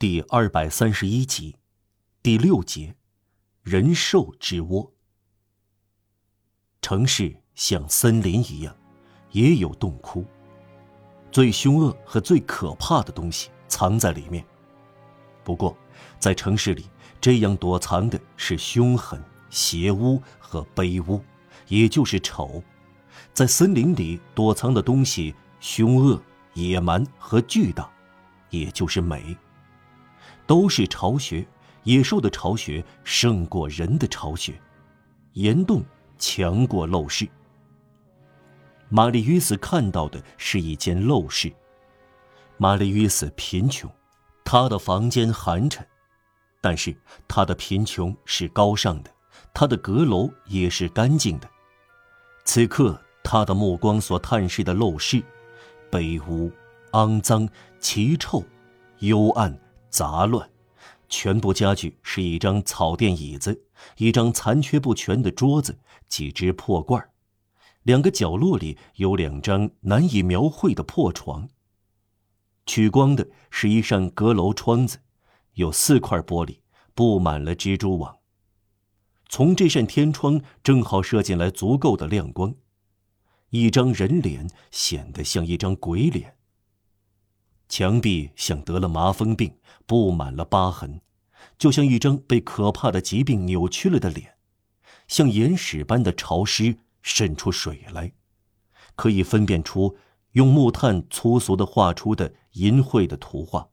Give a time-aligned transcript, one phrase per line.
[0.00, 1.56] 第二百三十一集，
[2.22, 2.96] 第六节，
[3.60, 4.90] 人兽之窝。
[6.80, 8.74] 城市像森林一样，
[9.32, 10.24] 也有洞窟。
[11.30, 14.42] 最凶恶和最可怕的东西藏在里面。
[15.44, 15.76] 不过，
[16.18, 16.86] 在城市里，
[17.20, 21.22] 这样躲藏的是凶狠、邪污和卑污，
[21.68, 22.62] 也就是丑；
[23.34, 26.18] 在森林里躲藏的东西，凶恶、
[26.54, 27.92] 野蛮和巨大，
[28.48, 29.36] 也就是美。
[30.50, 31.46] 都是巢穴，
[31.84, 34.60] 野兽的巢穴胜过人的巢穴，
[35.34, 35.80] 岩洞
[36.18, 37.28] 强过陋室。
[38.88, 41.52] 玛丽约斯看到的是一间陋室。
[42.56, 43.88] 玛丽约斯贫穷，
[44.44, 45.84] 她的房间寒碜，
[46.60, 46.96] 但是
[47.28, 49.10] 她的贫穷是高尚的，
[49.54, 51.48] 她的阁楼也是干净的。
[52.44, 55.22] 此刻，他的目光所探视的陋室，
[55.92, 56.50] 卑污、
[56.90, 58.42] 肮脏、奇臭、
[58.98, 59.56] 幽暗、
[59.90, 60.48] 杂乱，
[61.08, 63.64] 全部家具是一张草垫椅子，
[63.96, 67.10] 一张残缺不全的桌子，几只破罐
[67.82, 71.48] 两个角落里有两张难以描绘的破床。
[72.66, 74.98] 取光的是一扇阁楼窗子，
[75.54, 76.58] 有四块玻璃，
[76.94, 78.18] 布满了蜘蛛网。
[79.28, 82.54] 从这扇天窗正好射进来足够的亮光，
[83.48, 86.36] 一张人脸显得像一张鬼脸。
[87.70, 91.00] 墙壁像得了麻风病，布满了疤痕，
[91.56, 94.34] 就像一张被可怕的疾病扭曲了的脸，
[95.08, 96.76] 像岩石般的潮湿。
[97.02, 98.12] 渗出水来，
[98.94, 99.96] 可以分辨出
[100.32, 103.70] 用木炭粗俗的画出的淫秽的图画。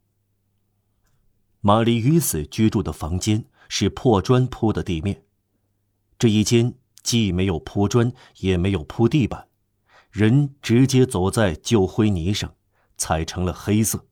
[1.59, 5.25] 玛丽与死居住的房间是破砖铺的地面，
[6.17, 9.49] 这一间既没有铺砖，也没有铺地板，
[10.09, 12.55] 人直接走在旧灰泥上，
[12.97, 14.05] 踩成了黑色。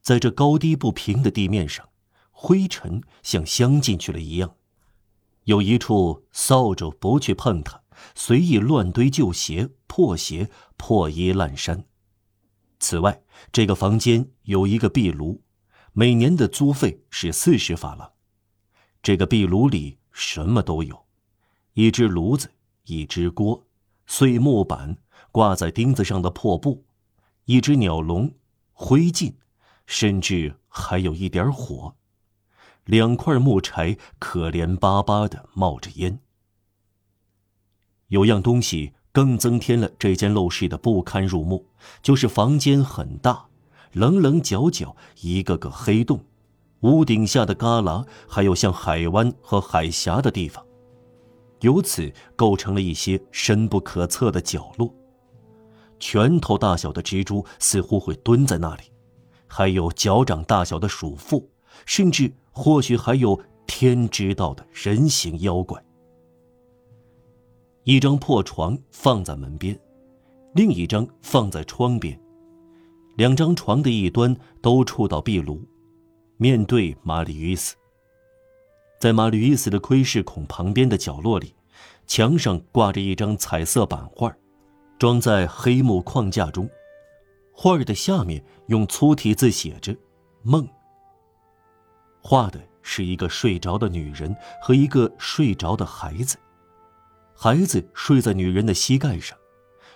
[0.00, 1.88] 在这高低不平的地面上，
[2.30, 4.54] 灰尘像镶进去了一样，
[5.44, 7.82] 有一处扫帚不去碰它。
[8.14, 11.84] 随意乱堆旧鞋、破鞋、破衣烂衫。
[12.78, 15.42] 此外，这个房间有一个壁炉，
[15.92, 18.12] 每年的租费是四十法郎。
[19.02, 21.06] 这个壁炉里什么都有：
[21.72, 22.52] 一只炉子、
[22.84, 23.66] 一只锅、
[24.06, 24.96] 碎木板、
[25.32, 26.84] 挂在钉子上的破布、
[27.48, 28.34] 一只鸟笼、
[28.74, 29.32] 灰烬，
[29.86, 31.94] 甚至还有一点火。
[32.84, 36.20] 两块木柴可怜巴巴的冒着烟。
[38.08, 41.70] 有样东西更增添了这间陋室的不堪入目，
[42.02, 43.46] 就是房间很大，
[43.92, 46.22] 棱棱角角，一个个黑洞，
[46.80, 50.62] 屋顶下的旮旯，还有像海湾和海峡的地方，
[51.62, 54.94] 由此构成了一些深不可测的角落。
[55.98, 58.82] 拳头大小的蜘蛛似乎会蹲在那里，
[59.46, 61.50] 还有脚掌大小的鼠妇，
[61.86, 65.82] 甚至或许还有天知道的人形妖怪。
[67.84, 69.78] 一张破床放在门边，
[70.54, 72.20] 另一张放在窗边，
[73.16, 75.62] 两张床的一端都触到壁炉，
[76.36, 77.74] 面对玛丽与斯。
[79.00, 81.54] 在玛丽与斯的窥视孔旁边的角落里，
[82.06, 84.36] 墙上挂着一张彩色版画，
[84.98, 86.68] 装在黑木框架中，
[87.52, 89.96] 画的下面用粗体字写着
[90.42, 90.68] “梦”。
[92.20, 96.36] 画的是一个睡着的女人和一个睡着的孩子。
[97.32, 99.38] 孩子睡在女人的膝盖上，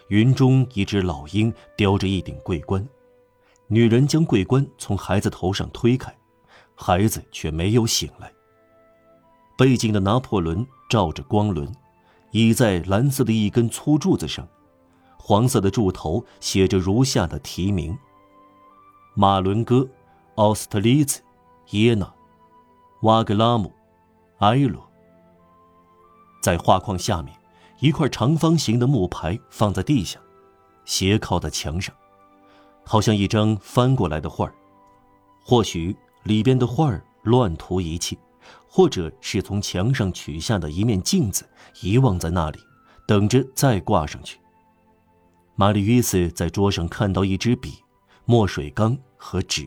[0.06, 2.88] 云中一只老鹰叼着一顶桂冠，
[3.66, 6.16] 女人将桂冠从孩子头上推开，
[6.76, 8.32] 孩子却没有醒来。
[9.58, 11.68] 背景的拿破仑照着光轮，
[12.30, 14.48] 倚在蓝色的一根粗柱子上，
[15.24, 17.96] 黄色的柱头写着如下的题名：
[19.14, 19.88] 马伦哥、
[20.34, 21.22] 奥斯特利茨、
[21.70, 22.12] 耶纳、
[23.02, 23.72] 瓦格拉姆、
[24.38, 24.84] 埃罗。
[26.42, 27.32] 在画框下面，
[27.78, 30.18] 一块长方形的木牌放在地下，
[30.84, 31.94] 斜靠在墙上，
[32.84, 34.52] 好像一张翻过来的画。
[35.44, 38.18] 或许里边的画乱涂一气，
[38.68, 41.48] 或者是从墙上取下的一面镜子
[41.80, 42.58] 遗忘在那里，
[43.06, 44.41] 等着再挂上去。
[45.54, 47.84] 玛丽约斯在桌上看到一支笔、
[48.24, 49.66] 墨水缸和纸，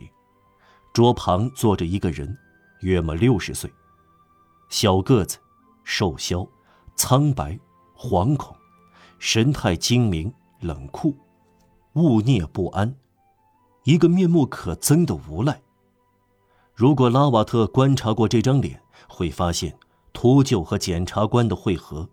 [0.93, 2.37] 桌旁坐着一个人，
[2.81, 3.71] 约莫六十岁，
[4.69, 5.37] 小个子，
[5.83, 6.47] 瘦削。
[6.97, 7.59] 苍白、
[7.93, 8.55] 惶恐，
[9.19, 11.13] 神态精明、冷酷、
[11.95, 12.95] 勿孽不安，
[13.83, 15.61] 一个面目可憎的无赖。
[16.73, 19.77] 如果拉瓦特观察过这张脸，会发现
[20.13, 22.09] 秃鹫和检察官的会合，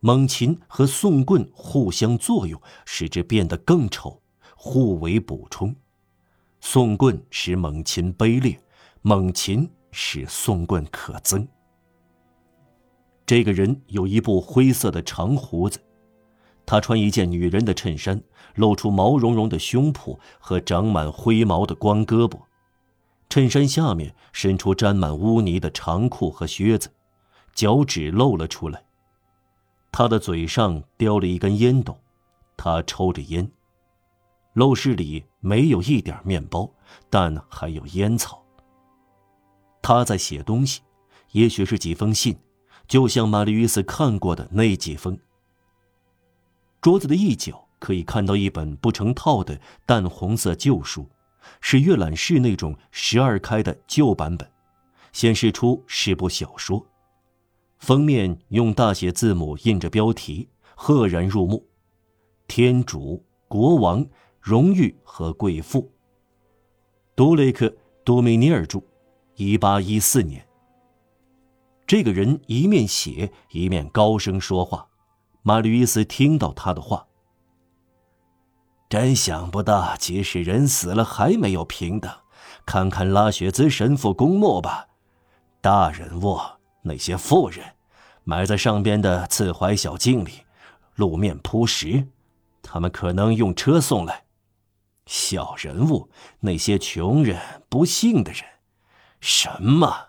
[0.00, 4.20] 猛禽和宋棍互相作用，使之变得更丑，
[4.56, 5.74] 互为补充。
[6.60, 8.60] 宋棍使猛禽卑劣，
[9.02, 11.46] 猛禽使宋棍可憎。
[13.24, 15.80] 这个人有一部灰色的长胡子，
[16.64, 18.22] 他穿一件女人的衬衫，
[18.54, 22.38] 露出毛茸茸的胸脯和长满灰毛的光胳膊。
[23.28, 26.88] 衬衫下面伸出沾满污泥的长裤和靴子，
[27.52, 28.85] 脚趾露了出来。
[29.98, 31.98] 他的嘴上叼了一根烟斗，
[32.54, 33.50] 他抽着烟。
[34.54, 36.70] 陋室里没有一点面包，
[37.08, 38.44] 但还有烟草。
[39.80, 40.82] 他在写东西，
[41.32, 42.36] 也许是几封信，
[42.86, 45.18] 就像玛丽·与斯看过的那几封。
[46.82, 51.08] 桌子的一角可以看到一本不成套的淡红色旧书，
[51.62, 54.46] 是阅览室那种十二开的旧版本，
[55.14, 56.86] 显示出是部小说。
[57.78, 61.66] 封面用大写字母印着标题，赫然入目
[62.48, 64.06] ：“天主，国王。”
[64.46, 65.90] 荣誉和贵妇。
[67.16, 67.66] 多雷克·
[68.04, 68.80] 多米尼尔著，
[69.34, 70.46] 一八一四年。
[71.84, 74.86] 这个人一面写一面高声说话。
[75.42, 77.08] 马吕伊斯听到他的话，
[78.88, 82.08] 真想不到，即使人死了还没有平等。
[82.64, 84.86] 看看拉雪兹神父公墓吧，
[85.60, 86.38] 大人物
[86.86, 87.74] 那些妇人，
[88.24, 90.44] 埋在上边的刺槐小径里，
[90.94, 92.08] 路面铺石，
[92.62, 94.24] 他们可能用车送来。
[95.06, 96.10] 小人物，
[96.40, 98.42] 那些穷人、不幸的人，
[99.20, 100.08] 什么？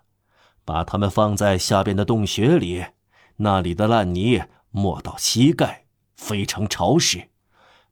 [0.66, 2.86] 把他们放在下边的洞穴里，
[3.38, 5.86] 那里的烂泥没到膝盖，
[6.16, 7.30] 非常潮湿。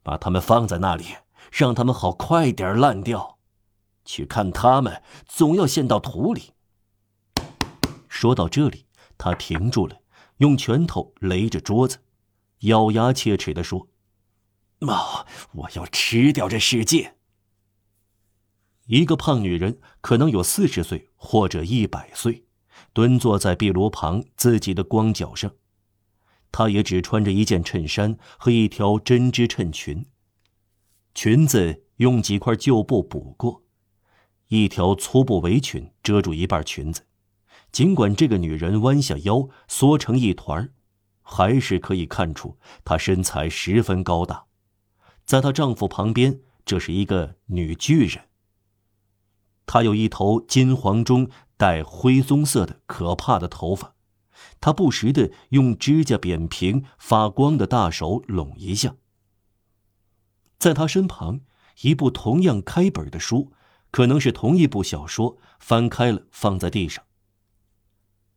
[0.01, 1.05] 把他们放在那里，
[1.51, 3.37] 让他们好快点烂掉。
[4.03, 6.54] 去看他们，总要陷到土里。
[8.15, 8.85] 说到这里，
[9.17, 9.99] 他停住了，
[10.37, 11.97] 用拳头擂着桌子，
[12.59, 13.89] 咬牙切齿地说。
[14.79, 17.17] 妈，我要吃掉这世界。
[18.85, 22.45] 一个胖女人，可能有四十岁或者一百岁，
[22.93, 25.51] 蹲坐在壁炉旁自己的光脚上。
[26.53, 30.05] 她也只穿着一件衬衫和一条针织衬裙，
[31.13, 33.63] 裙子用几块旧布补过，
[34.47, 37.05] 一条粗布围裙遮住一半裙子。
[37.75, 40.71] 尽管这个女人弯下腰缩成一团，
[41.21, 44.45] 还是可以看出她身材十分高大。
[45.25, 48.29] 在她丈夫旁边，这是一个女巨人。
[49.65, 53.93] 她有一头金黄中带灰棕色的可怕的头发，
[54.61, 58.95] 她不时的用指甲扁平发光的大手拢一下。
[60.57, 61.41] 在她身旁，
[61.81, 63.51] 一部同样开本的书，
[63.91, 67.03] 可能是同一部小说，翻开了放在地上。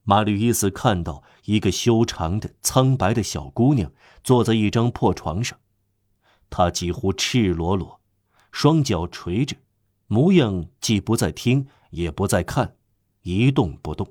[0.09, 3.93] 马吕伊斯看到一个修长的苍白的小姑娘
[4.25, 5.59] 坐在一张破床上。
[6.49, 8.01] 她几乎赤裸裸，
[8.51, 9.55] 双脚垂着，
[10.07, 12.75] 模样既不在听，也不在看，
[13.21, 14.11] 一动不动。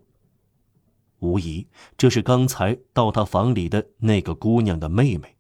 [1.18, 1.68] 无疑，
[1.98, 5.36] 这是刚才到他房里的那个姑娘的妹妹。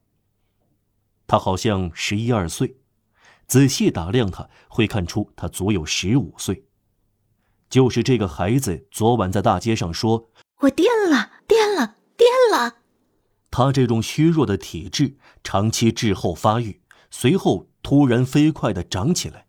[1.27, 2.77] 她好像十一二岁，
[3.45, 6.65] 仔细打量她，会看出她足有十五岁。
[7.69, 10.31] 就是这个孩子，昨晚在大街上说
[10.61, 12.77] ：“我颠了，颠了，颠了。”
[13.51, 16.81] 他这种虚弱的体质，长期滞后发育。
[17.09, 19.47] 随后突然飞快的长起来，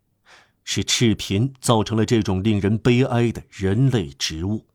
[0.63, 4.65] 是赤贫造成了这种令人悲哀的人类植物。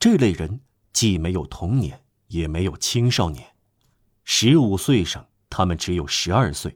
[0.00, 0.60] 这类人
[0.92, 3.54] 既没有童年，也没有青少年。
[4.24, 6.72] 十五岁上，他们只有十二岁；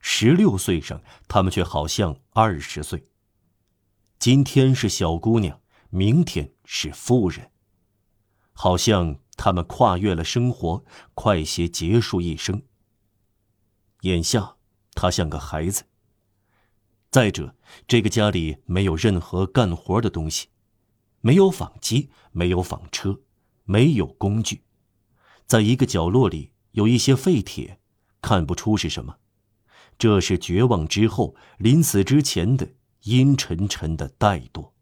[0.00, 3.06] 十六岁上，他们却好像二十岁。
[4.18, 5.60] 今天是小姑娘，
[5.90, 7.50] 明天是妇人，
[8.62, 12.60] 好像他们跨越了生活，快些结束一生。
[14.02, 14.56] 眼下，
[14.92, 15.84] 他像个孩子。
[17.10, 17.56] 再者，
[17.88, 20.48] 这个家里没有任何干活的东西，
[21.22, 23.22] 没有纺机，没有纺车，
[23.64, 24.62] 没有工具。
[25.46, 27.80] 在一个角落里有一些废铁，
[28.20, 29.16] 看不出是什么。
[29.96, 32.74] 这是绝望之后临死之前的
[33.04, 34.72] 阴沉沉的怠惰。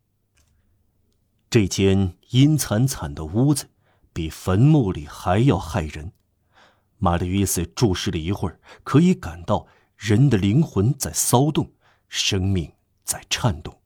[1.51, 3.71] 这间阴惨惨的屋子，
[4.13, 6.13] 比坟墓里还要害人。
[6.99, 11.73] 玛丽·约瑟注视了一会儿，可以感到人的灵魂在骚动，
[12.09, 12.73] 生命
[13.05, 13.81] 在颤动。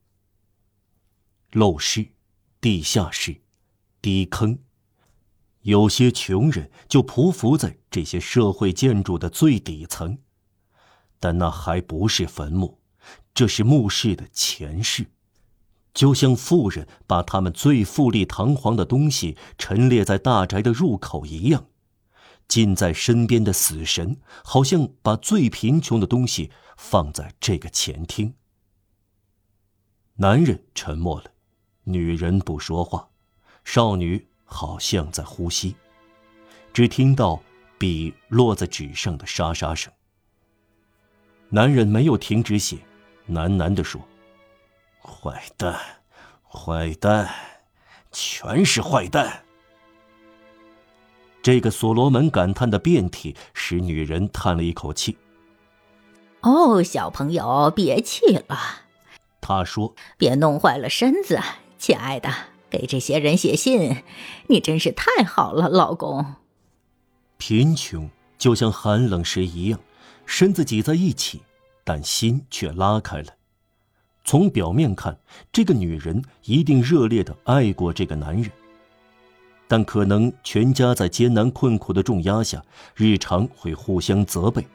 [1.53, 2.09] 陋室、
[2.61, 3.43] 地下室、
[4.01, 4.59] 低坑，
[5.61, 10.19] 有些穷人就匍匐在这些社会建筑的最底层，
[11.21, 12.81] 但那还不是坟墓，
[13.35, 15.07] 这是墓室的前世，
[15.95, 21.67] 就像富人把他们最富丽堂皇的东西陈列在大宅的入口一样。
[22.49, 28.35] 近在身边的死神，好像把最贫穷的东西放在这个前厅。
[30.17, 31.31] 男人沉默了，
[31.85, 33.09] 女人不说话，
[33.65, 35.75] 少女好像在呼吸。
[36.75, 37.43] 只听到
[37.79, 39.91] 笔落在纸上的沙沙声。
[41.49, 42.79] 男人没有停止写，
[43.31, 44.01] 喃喃地说
[45.03, 45.79] ：“坏蛋，
[46.49, 47.29] 坏蛋，
[48.11, 49.45] 全是坏蛋。”
[51.43, 55.19] 这个所罗门感叹的变体使女人叹了一口气。
[56.43, 58.59] 哦，小朋友，别气了。
[59.41, 61.41] 他说：“别弄坏了身子，
[61.79, 62.31] 亲爱的。
[62.71, 64.03] 给这些人写信，
[64.47, 66.37] 你真是太好了，老公。”
[67.39, 69.81] 贫穷就像寒冷时一样，
[70.27, 71.43] 身子挤在一起，
[71.85, 73.35] 但心却拉开了。
[74.25, 75.19] 从表面看，
[75.53, 78.51] 这个女人一定热烈的爱过这个男人。
[79.69, 82.63] 但可能全家在艰难困苦的重压下，
[82.95, 84.67] 日常会互相责备，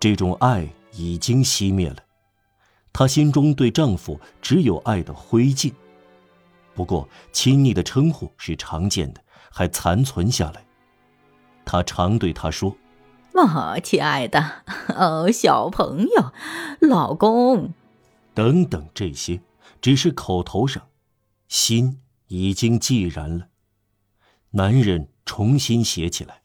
[0.00, 1.96] 这种爱已经熄灭了。
[2.92, 5.72] 她心中对丈夫只有爱的灰烬。
[6.74, 10.64] 不过，亲昵的称呼是常见的，还残存下来。
[11.64, 12.74] 她常对他说
[13.34, 14.62] ：“哦，亲爱的，
[14.96, 16.32] 哦，小朋友，
[16.80, 17.74] 老公，
[18.38, 19.42] 等等，这些
[19.80, 20.90] 只是口头上，
[21.48, 23.48] 心已经寂然了。”
[24.50, 26.40] 男人重新写起来。